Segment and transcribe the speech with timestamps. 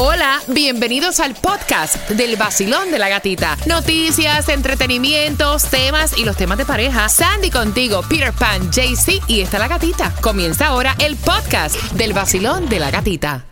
[0.00, 3.56] Hola, bienvenidos al podcast del vacilón de la gatita.
[3.66, 7.08] Noticias, entretenimientos, temas y los temas de pareja.
[7.08, 10.14] Sandy contigo, Peter Pan, JC y está la gatita.
[10.20, 13.44] Comienza ahora el podcast del vacilón de la gatita.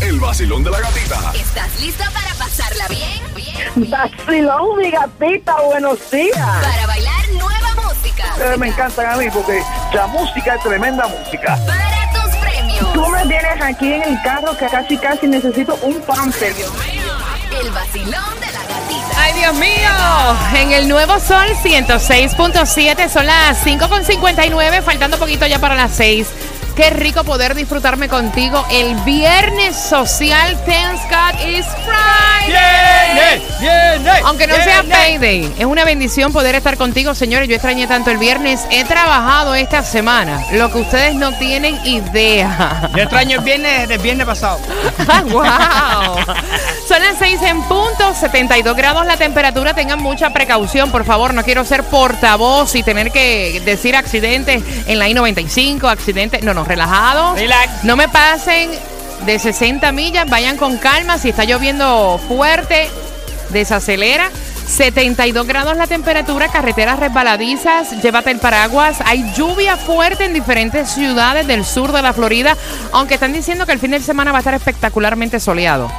[0.00, 1.32] El vacilón de la gatita.
[1.34, 3.20] ¿Estás listo para pasarla bien?
[3.36, 3.90] Bien.
[3.90, 6.62] Vacilón, mi gatita, buenos días.
[6.62, 8.24] Para bailar nueva música.
[8.32, 9.62] Ustedes me encantan a mí porque
[9.92, 11.58] la música es tremenda música.
[11.66, 11.93] Para.
[12.92, 16.54] Tú me tienes aquí en el carro que casi casi necesito un pamper.
[17.60, 19.16] El vacilón de la gatita.
[19.16, 19.90] ¡Ay, Dios mío!
[20.54, 26.28] En el Nuevo Sol 106.7 son las 5.59, faltando poquito ya para las 6.
[26.76, 30.56] Qué rico poder disfrutarme contigo el viernes social.
[30.66, 32.93] Thanks God it's Friday.
[34.34, 37.48] Aunque no sea payday, es una bendición poder estar contigo, señores.
[37.48, 38.66] Yo extrañé tanto el viernes.
[38.68, 42.90] He trabajado esta semana, lo que ustedes no tienen idea.
[42.96, 44.58] Yo extraño el viernes del viernes pasado.
[45.26, 46.16] ¡Wow!
[46.88, 49.72] Son las 6 en punto, 72 grados la temperatura.
[49.72, 51.32] Tengan mucha precaución, por favor.
[51.32, 56.42] No quiero ser portavoz y tener que decir accidentes en la I-95, accidentes.
[56.42, 57.38] No, no, relajados.
[57.38, 57.84] Relax.
[57.84, 58.72] No me pasen
[59.26, 61.18] de 60 millas, vayan con calma.
[61.18, 62.90] Si está lloviendo fuerte,
[63.50, 64.30] desacelera.
[64.66, 68.96] 72 grados la temperatura, carreteras resbaladizas, llévate el paraguas.
[69.04, 72.56] Hay lluvia fuerte en diferentes ciudades del sur de la Florida,
[72.92, 75.90] aunque están diciendo que el fin de semana va a estar espectacularmente soleado.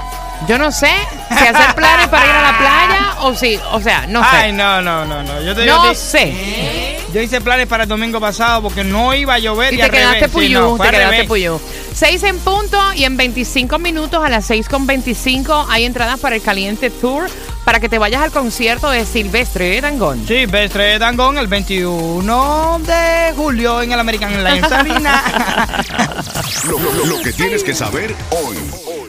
[0.47, 0.89] Yo no sé
[1.29, 4.35] si hacer planes para ir a la playa o si, o sea, no sé.
[4.35, 5.41] Ay, no, no, no, no.
[5.41, 6.97] Yo, te, yo no te- sé.
[7.13, 9.89] yo hice planes para el domingo pasado porque no iba a llover y, Y te
[9.89, 10.31] quedaste revés.
[10.31, 11.61] Sí, puyú, no, fue te quedaste puyú.
[11.95, 16.35] 6 en punto y en 25 minutos a las 6 con 25 hay entradas para
[16.35, 17.29] el Caliente Tour
[17.63, 20.23] para que te vayas al concierto de Silvestre Dangón.
[20.27, 25.23] Sí, Bestre Dangón el 21 de julio en el American Airlines Arena.
[26.69, 28.55] Lo, lo- lo que tienes que saber hoy.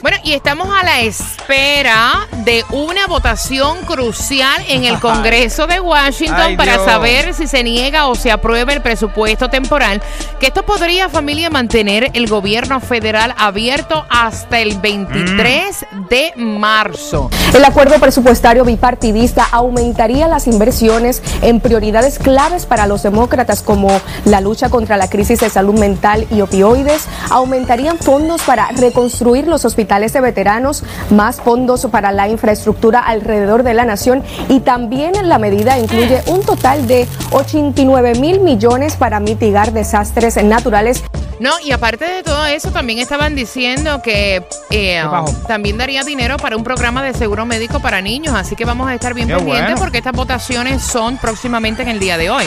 [0.03, 6.37] Bueno, y estamos a la espera de una votación crucial en el Congreso de Washington
[6.39, 6.85] Ay, para Dios.
[6.85, 10.03] saber si se niega o se aprueba el presupuesto temporal,
[10.39, 17.31] que esto podría, familia, mantener el gobierno federal abierto hasta el 23 de marzo.
[17.55, 24.41] El acuerdo presupuestario bipartidista aumentaría las inversiones en prioridades claves para los demócratas como la
[24.41, 29.86] lucha contra la crisis de salud mental y opioides, aumentarían fondos para reconstruir los hospitales
[29.87, 35.79] de veteranos, más fondos para la infraestructura alrededor de la nación y también la medida
[35.79, 41.03] incluye un total de 89 mil millones para mitigar desastres naturales
[41.39, 45.05] No, y aparte de todo eso, también estaban diciendo que eh,
[45.47, 48.95] también daría dinero para un programa de seguro médico para niños, así que vamos a
[48.95, 49.81] estar bien Qué pendientes bueno.
[49.81, 52.45] porque estas votaciones son próximamente en el día de hoy.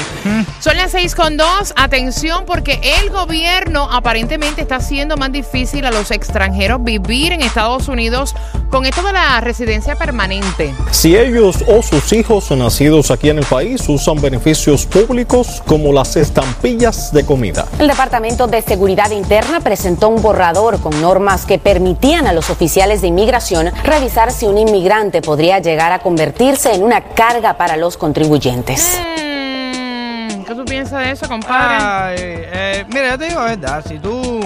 [0.59, 5.91] Son las seis con dos, atención porque el gobierno aparentemente está haciendo más difícil a
[5.91, 8.35] los extranjeros vivir en Estados Unidos
[8.69, 10.73] con esto de la residencia permanente.
[10.91, 16.15] Si ellos o sus hijos nacidos aquí en el país usan beneficios públicos como las
[16.15, 17.65] estampillas de comida.
[17.79, 23.01] El Departamento de Seguridad Interna presentó un borrador con normas que permitían a los oficiales
[23.01, 27.97] de inmigración revisar si un inmigrante podría llegar a convertirse en una carga para los
[27.97, 28.99] contribuyentes.
[29.17, 31.75] Mm, ¿Qué tú piensas de eso, compadre?
[31.79, 34.41] Ay, eh, mira, yo te digo la verdad, si tú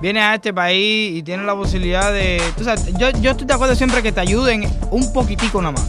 [0.00, 2.42] vienes a este país y tienes la posibilidad de...
[2.56, 5.86] Tú sabes, yo, yo estoy de acuerdo siempre que te ayuden un poquitico nada más.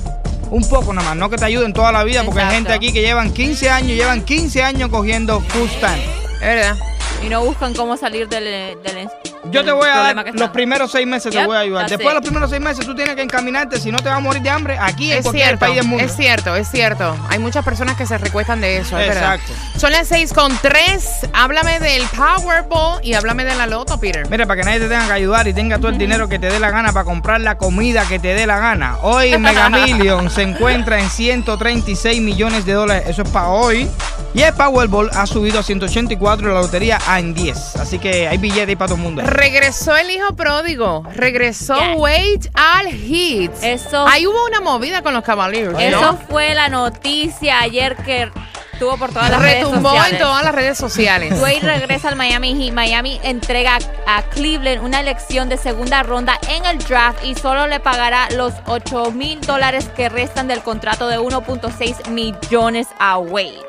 [0.51, 2.91] Un poco nada más, no que te ayuden toda la vida, porque hay gente aquí
[2.91, 6.01] que llevan 15 años, llevan 15 años cogiendo food stamp.
[6.35, 6.77] Es verdad.
[7.23, 8.43] Y no buscan cómo salir del,
[8.83, 9.09] del
[9.51, 10.51] Yo te voy a problema dar los están.
[10.51, 11.89] primeros seis meses, te Yep, voy a ayudar.
[11.89, 14.19] Después de los primeros seis meses tú tienes que encaminarte, si no te vas a
[14.19, 16.03] morir de hambre aquí en Es cualquier cierto, país del mundo.
[16.05, 17.15] es cierto, es cierto.
[17.29, 19.35] Hay muchas personas que se recuestan de eso, es verdad.
[19.35, 19.79] Exacto.
[19.79, 21.27] Son las seis con tres.
[21.33, 24.29] Háblame del Powerball y háblame de la Loto, Peter.
[24.29, 26.47] Mira, para que nadie te tenga que ayudar y tenga todo el dinero que te
[26.47, 28.97] dé la gana para comprar la comida que te dé la gana.
[29.01, 33.05] Hoy Mega Million se encuentra en 136 millones de dólares.
[33.07, 33.89] Eso es para hoy.
[34.37, 37.75] Y el Powerball ha subido a 184 y la lotería a en 10.
[37.77, 39.23] Así que hay billetes ahí para todo el mundo.
[39.25, 41.03] Regresó el hijo pródigo.
[41.15, 41.95] Regresó Yeah.
[41.95, 43.63] Wade al Hits.
[43.63, 45.71] Eso- Ahí hubo una movida con los Cavaliers.
[45.73, 45.79] ¿no?
[45.79, 48.29] Eso fue la noticia ayer que
[48.77, 50.19] tuvo por todas las redes Retumbó en sociales.
[50.21, 51.39] todas las redes sociales.
[51.39, 52.73] Dwayne regresa al Miami Heat.
[52.75, 57.79] Miami entrega a Cleveland una elección de segunda ronda en el draft y solo le
[57.79, 63.63] pagará los 8 mil dólares que restan del contrato de 1.6 millones a Wade.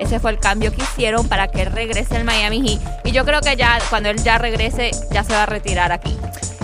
[0.00, 2.80] Ese fue el cambio que hicieron para que él regrese al Miami Heat.
[3.04, 6.16] Y yo creo que ya cuando él ya regrese, ya se va a retirar aquí.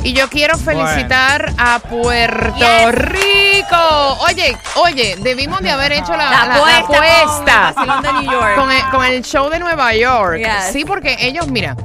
[0.03, 2.95] Y yo quiero felicitar a Puerto Yes.
[2.95, 4.19] Rico.
[4.29, 8.13] Oye, oye, debimos de haber hecho la, La la- la apuesta con el vacilón de
[8.13, 8.55] New York.
[8.57, 10.39] con el, con el show de Nueva York.
[10.39, 10.73] Yes.
[10.73, 11.77] Sí, porque ellos, mira,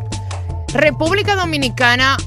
[0.74, 2.18] República Dominicana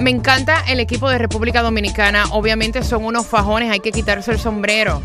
[0.00, 2.26] Me encanta el equipo de República Dominicana.
[2.30, 5.02] Obviamente son unos fajones, hay que quitarse el sombrero.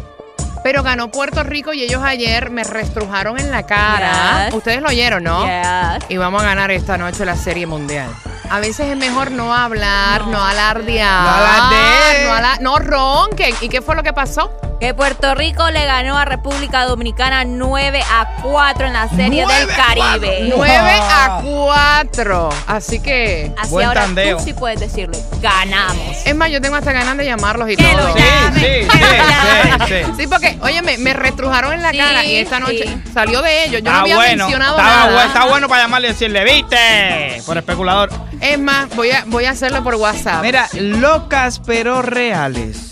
[0.63, 4.45] Pero ganó Puerto Rico y ellos ayer me restrujaron en la cara.
[4.45, 4.53] Yes.
[4.55, 5.43] Ustedes lo oyeron, ¿no?
[5.45, 6.05] Yes.
[6.09, 8.09] Y vamos a ganar esta noche la Serie Mundial.
[8.49, 11.23] A veces es mejor no hablar, no, alardear.
[11.23, 12.27] No alardees.
[12.27, 13.53] No, ala- no ronquen.
[13.61, 14.51] ¿Y qué fue lo que pasó?
[14.83, 19.47] Que Puerto Rico le ganó a República Dominicana 9 a 4 en la Serie del
[19.47, 20.03] ¡Nueve a cuatro!
[20.03, 20.53] Caribe.
[20.53, 22.49] 9 a 4.
[22.67, 23.53] Así que.
[23.57, 24.35] Así Buen ahora tandeo.
[24.39, 25.17] tú sí puedes decirlo.
[25.41, 26.17] Ganamos.
[26.25, 28.09] Es más, yo tengo hasta ganas de llamarlos y Que todo.
[28.09, 28.21] lo Sí,
[28.55, 30.11] sí, Que lo sí, sí, sí.
[30.23, 33.03] Sí, porque, oye, me, me restrujaron en la Sí, cara y esta noche sí.
[33.13, 33.81] salió de ellos.
[33.83, 35.23] Yo no había bueno, mencionado estaba nada.
[35.23, 37.41] bu- está bueno para llamarle y decirle, ¿viste?
[37.45, 38.09] Por especulador.
[38.41, 40.41] Es más, voy a, voy a hacerlo por WhatsApp.
[40.41, 42.91] Mira, locas pero reales.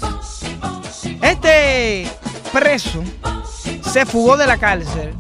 [1.51, 2.09] Este
[2.53, 3.03] preso
[3.91, 5.13] se fugó de la cárcel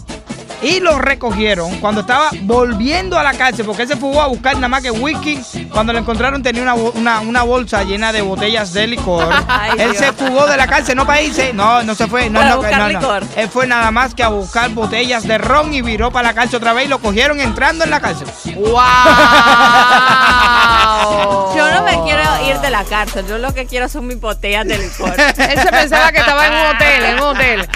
[0.61, 4.53] y lo recogieron cuando estaba volviendo a la cárcel, porque él se fugó a buscar
[4.55, 5.41] nada más que whisky.
[5.71, 9.27] Cuando lo encontraron tenía una, una, una bolsa llena de botellas de licor.
[9.47, 9.97] Ay, él Dios.
[10.05, 11.51] se fugó de la cárcel, no para irse.
[11.51, 12.29] No, no se fue.
[12.29, 12.99] No, Para no, buscar no, no.
[12.99, 13.25] licor.
[13.35, 16.57] Él fue nada más que a buscar botellas de ron y viró para la cárcel
[16.57, 18.27] otra vez y lo cogieron entrando en la cárcel.
[18.55, 18.71] ¡Wow!
[22.61, 23.25] De la cárcel.
[23.27, 25.13] Yo lo que quiero son mis botellas de licor.
[25.19, 27.67] Él se pensaba que estaba en un hotel, en un hotel.